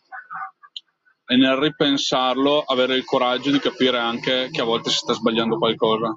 [1.26, 5.58] e nel ripensarlo avere il coraggio di capire anche che a volte si sta sbagliando
[5.58, 6.16] qualcosa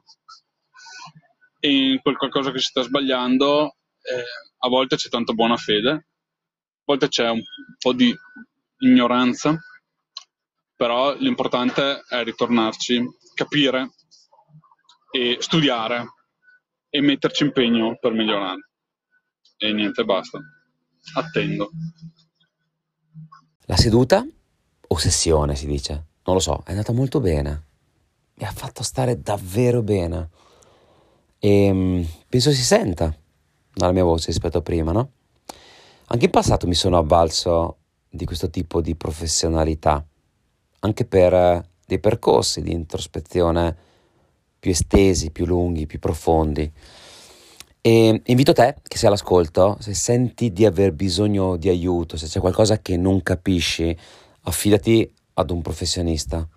[1.60, 4.24] e in quel qualcosa che si sta sbagliando eh,
[4.60, 6.04] a volte c'è tanta buona fede, a
[6.86, 7.42] volte c'è un
[7.78, 8.16] po' di
[8.80, 9.58] ignoranza,
[10.76, 13.92] però l'importante è ritornarci, capire
[15.12, 16.06] e studiare
[16.90, 18.70] e metterci impegno per migliorare.
[19.58, 20.40] E niente, basta.
[21.16, 21.70] Attendo.
[23.66, 24.26] La seduta
[24.90, 26.06] ossessione, si dice.
[26.26, 27.64] Non lo so, è andata molto bene.
[28.36, 30.30] Mi ha fatto stare davvero bene.
[31.40, 33.16] E mm, penso si senta
[33.74, 35.12] dalla mia voce rispetto a prima, no?
[36.08, 37.78] Anche in passato mi sono avvalso
[38.10, 40.06] di questo tipo di professionalità,
[40.80, 43.76] anche per eh, dei percorsi di introspezione
[44.60, 46.72] più estesi, più lunghi, più profondi.
[47.82, 52.40] E invito te che sei all'ascolto, se senti di aver bisogno di aiuto, se c'è
[52.40, 53.96] qualcosa che non capisci,
[54.50, 56.48] affidati ad un professionista.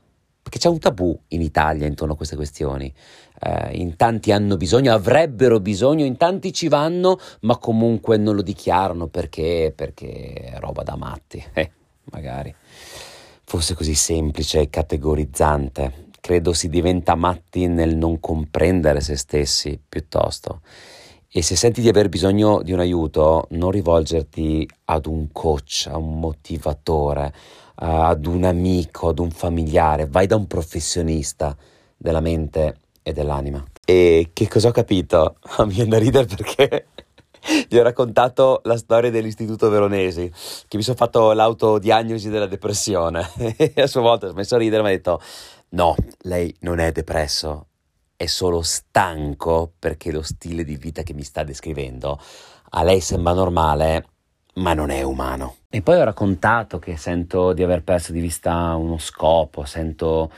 [0.43, 2.93] Perché c'è un tabù in Italia intorno a queste questioni.
[3.41, 8.43] Eh, in tanti hanno bisogno, avrebbero bisogno, in tanti ci vanno, ma comunque non lo
[8.43, 11.43] dichiarano perché, perché è roba da matti.
[11.55, 11.71] Eh,
[12.11, 12.53] magari.
[13.45, 16.09] Fosse così semplice e categorizzante.
[16.21, 20.61] Credo si diventa matti nel non comprendere se stessi piuttosto.
[21.35, 25.97] E se senti di aver bisogno di un aiuto, non rivolgerti ad un coach, a
[25.97, 27.33] un motivatore,
[27.75, 31.57] ad un amico, ad un familiare, vai da un professionista
[31.97, 33.65] della mente e dell'anima.
[33.85, 35.37] E che cosa ho capito?
[35.67, 36.87] Mi viene da ridere perché
[37.69, 40.31] gli ho raccontato la storia dell'Istituto Veronesi,
[40.69, 44.81] che mi sono fatto l'autodiagnosi della depressione e a sua volta ho smesso a ridere
[44.81, 45.21] e mi ha detto
[45.71, 47.67] no, lei non è depresso,
[48.17, 52.21] è solo stanco perché lo stile di vita che mi sta descrivendo
[52.75, 54.07] a lei sembra normale,
[54.55, 55.57] ma non è umano.
[55.71, 60.31] E poi ho raccontato che sento di aver perso di vista uno scopo, sento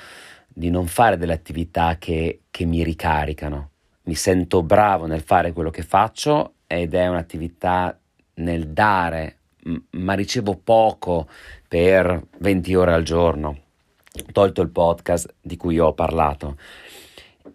[0.47, 3.71] di non fare delle attività che, che mi ricaricano.
[4.05, 7.99] Mi sento bravo nel fare quello che faccio ed è un'attività
[8.35, 9.39] nel dare,
[9.91, 11.29] ma ricevo poco
[11.67, 13.59] per 20 ore al giorno.
[14.31, 16.57] Tolto il podcast di cui ho parlato.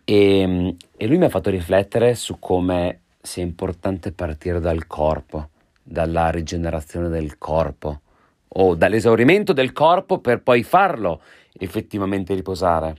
[0.04, 5.50] E, e lui mi ha fatto riflettere su come sia importante partire dal corpo
[5.89, 8.02] dalla rigenerazione del corpo
[8.49, 11.21] o dall'esaurimento del corpo per poi farlo
[11.54, 12.95] effettivamente riposare.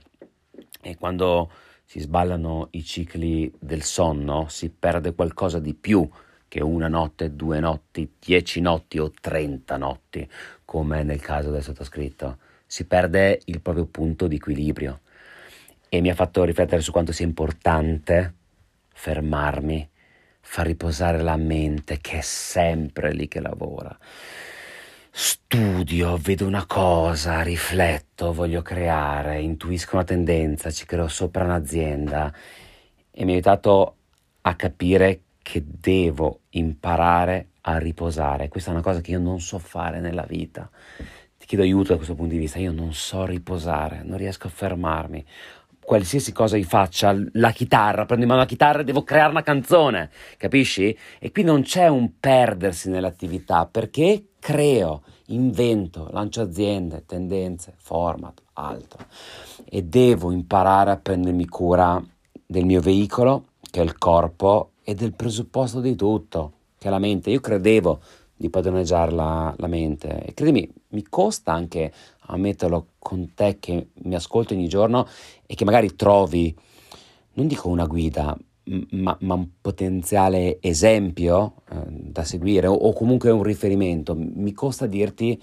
[0.81, 1.49] E quando
[1.85, 6.07] si sballano i cicli del sonno si perde qualcosa di più
[6.49, 10.27] che una notte, due notti, dieci notti o trenta notti,
[10.65, 12.39] come nel caso del sottoscritto.
[12.65, 14.99] Si perde il proprio punto di equilibrio.
[15.87, 18.33] E mi ha fatto riflettere su quanto sia importante
[18.93, 19.90] fermarmi
[20.51, 23.97] fa riposare la mente che è sempre lì che lavora.
[25.09, 32.33] Studio, vedo una cosa, rifletto, voglio creare, intuisco una tendenza, ci creo sopra un'azienda
[33.11, 33.95] e mi ha aiutato
[34.41, 38.49] a capire che devo imparare a riposare.
[38.49, 40.69] Questa è una cosa che io non so fare nella vita.
[41.37, 44.49] Ti chiedo aiuto da questo punto di vista, io non so riposare, non riesco a
[44.49, 45.25] fermarmi
[45.91, 49.43] qualsiasi cosa io faccia, la chitarra, prendo in mano la chitarra e devo creare una
[49.43, 50.97] canzone, capisci?
[51.19, 59.05] E qui non c'è un perdersi nell'attività perché creo, invento, lancio aziende, tendenze, format, altro.
[59.65, 62.01] E devo imparare a prendermi cura
[62.45, 66.99] del mio veicolo, che è il corpo, e del presupposto di tutto, che è la
[66.99, 67.31] mente.
[67.31, 67.99] Io credevo
[68.33, 71.91] di padroneggiare la, la mente e credimi, mi costa anche
[72.33, 75.07] ammetterlo con te che mi ascolti ogni giorno
[75.45, 76.55] e che magari trovi,
[77.33, 78.37] non dico una guida,
[78.91, 84.15] ma, ma un potenziale esempio eh, da seguire o, o comunque un riferimento.
[84.15, 85.41] Mi costa dirti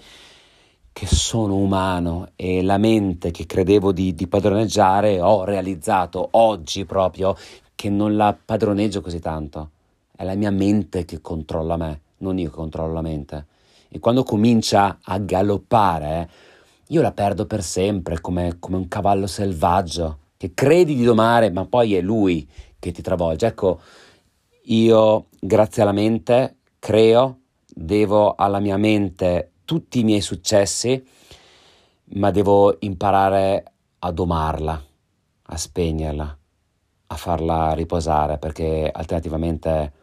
[0.91, 7.35] che sono umano e la mente che credevo di, di padroneggiare ho realizzato oggi proprio
[7.75, 9.71] che non la padroneggio così tanto.
[10.15, 13.45] È la mia mente che controlla me, non io che controllo la mente.
[13.87, 16.29] E quando comincia a galoppare,
[16.91, 21.65] io la perdo per sempre, come, come un cavallo selvaggio, che credi di domare, ma
[21.65, 23.47] poi è lui che ti travolge.
[23.47, 23.81] Ecco,
[24.63, 31.03] io, grazie alla mente, creo, devo alla mia mente tutti i miei successi,
[32.15, 33.63] ma devo imparare
[33.99, 34.83] a domarla,
[35.43, 36.37] a spegnerla,
[37.07, 39.93] a farla riposare, perché alternativamente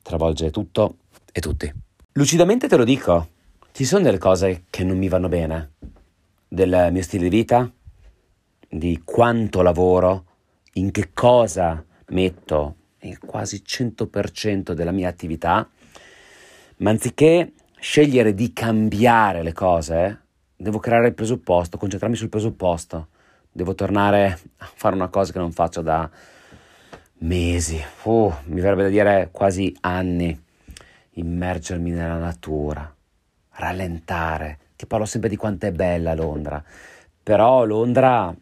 [0.00, 0.98] travolge tutto
[1.32, 1.72] e tutti.
[2.12, 3.28] Lucidamente te lo dico,
[3.72, 5.72] ci sono delle cose che non mi vanno bene,
[6.56, 7.70] del mio stile di vita,
[8.66, 10.24] di quanto lavoro,
[10.74, 15.68] in che cosa metto il quasi 100% della mia attività,
[16.78, 20.20] ma anziché scegliere di cambiare le cose,
[20.56, 23.08] devo creare il presupposto, concentrarmi sul presupposto,
[23.52, 26.10] devo tornare a fare una cosa che non faccio da
[27.18, 30.42] mesi, uh, mi verrebbe da dire quasi anni,
[31.10, 32.94] immergermi nella natura,
[33.50, 36.62] rallentare, che parlo sempre di quanto è bella Londra,
[37.22, 38.34] però Londra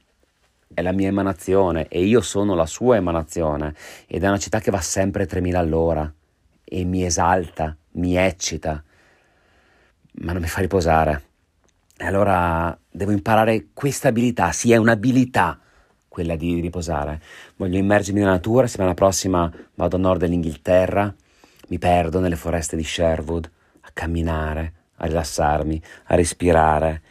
[0.74, 3.74] è la mia emanazione e io sono la sua emanazione
[4.06, 6.12] ed è una città che va sempre a 3000 all'ora
[6.64, 8.82] e mi esalta, mi eccita,
[10.16, 11.22] ma non mi fa riposare.
[11.98, 15.60] Allora devo imparare questa abilità, sì è un'abilità
[16.08, 17.20] quella di riposare.
[17.56, 21.14] Voglio immergermi nella natura, settimana prossima vado a nord dell'Inghilterra,
[21.68, 24.72] mi perdo nelle foreste di Sherwood a camminare,
[25.04, 27.02] a rilassarmi, a respirare.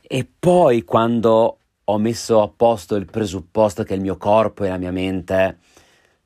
[0.00, 4.78] E poi quando ho messo a posto il presupposto che il mio corpo e la
[4.78, 5.58] mia mente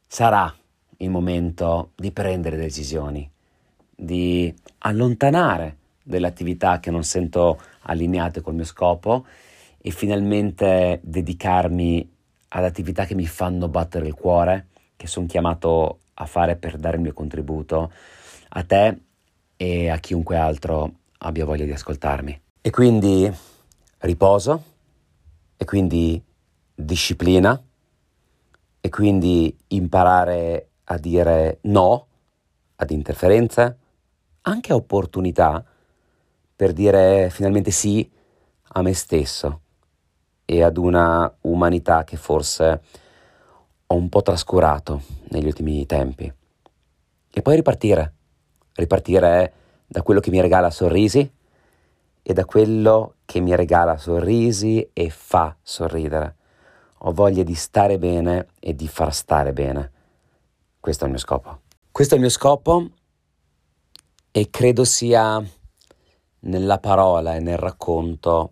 [0.07, 0.53] sarà
[0.99, 3.29] il momento di prendere decisioni,
[3.95, 9.27] di allontanare delle attività che non sento allineate col mio scopo
[9.79, 12.09] e finalmente dedicarmi
[12.49, 16.97] ad attività che mi fanno battere il cuore, che sono chiamato a fare per dare
[16.97, 17.93] il mio contributo
[18.49, 18.99] a te
[19.57, 22.41] e a chiunque altro abbia voglia di ascoltarmi.
[22.61, 23.31] E quindi
[23.99, 24.63] riposo,
[25.57, 26.23] e quindi
[26.75, 27.61] disciplina,
[28.81, 32.07] e quindi imparare a dire no
[32.77, 33.79] ad interferenze,
[34.43, 35.65] anche a opportunità,
[36.55, 38.09] per dire finalmente sì
[38.71, 39.61] a me stesso
[40.45, 42.83] e ad una umanità che forse
[43.87, 46.33] ho un po' trascurato negli ultimi tempi.
[47.31, 48.15] E poi ripartire,
[48.77, 49.53] ripartire
[49.87, 51.31] da quello che mi regala sorrisi
[52.23, 56.37] e da quello che mi regala sorrisi e fa sorridere.
[57.01, 59.93] Ho voglia di stare bene e di far stare bene.
[60.81, 61.61] Questo è il mio scopo.
[61.91, 62.91] Questo è il mio scopo
[64.31, 65.43] e credo sia
[66.41, 68.51] nella parola e nel racconto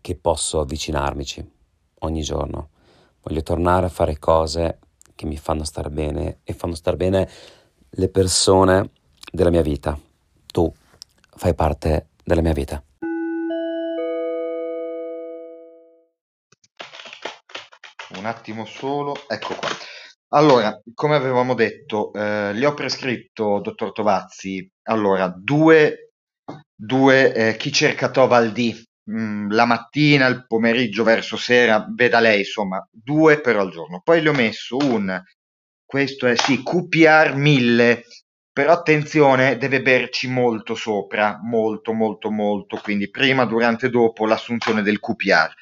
[0.00, 1.48] che posso avvicinarmici
[2.00, 2.70] ogni giorno.
[3.22, 4.78] Voglio tornare a fare cose
[5.14, 7.28] che mi fanno stare bene e fanno stare bene
[7.94, 8.90] le persone
[9.30, 9.98] della mia vita.
[10.46, 10.72] Tu
[11.36, 12.82] fai parte della mia vita.
[18.16, 19.68] Un attimo solo, ecco qua.
[20.34, 26.12] Allora, come avevamo detto, eh, gli ho prescritto, dottor Tovazzi, allora, due,
[26.74, 28.74] due eh, chi cerca Tovaldi,
[29.10, 34.00] mm, la mattina, il pomeriggio, verso sera, veda lei, insomma, due però al giorno.
[34.02, 35.22] Poi le ho messo un,
[35.92, 38.06] questo è sì, QPR 1000,
[38.50, 44.80] però attenzione, deve berci molto sopra, molto, molto, molto, quindi prima, durante e dopo l'assunzione
[44.80, 45.52] del QPR.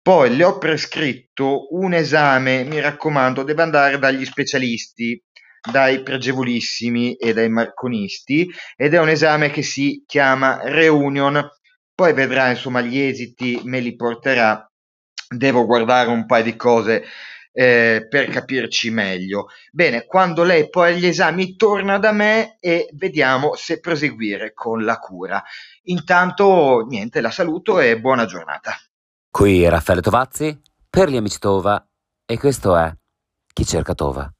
[0.00, 5.22] Poi le ho prescritto un esame, mi raccomando, deve andare dagli specialisti,
[5.70, 11.46] dai pregevolissimi e dai marconisti, ed è un esame che si chiama Reunion.
[11.94, 14.66] Poi vedrà, insomma, gli esiti me li porterà.
[15.28, 17.04] Devo guardare un paio di cose
[17.52, 19.46] eh, per capirci meglio.
[19.70, 24.98] Bene, quando lei poi agli esami torna da me e vediamo se proseguire con la
[24.98, 25.42] cura.
[25.84, 28.74] Intanto, niente, la saluto e buona giornata.
[29.30, 31.86] Qui Raffaele Tovazzi per gli amici Tova
[32.26, 32.92] e questo è
[33.52, 34.28] Chi cerca Tova.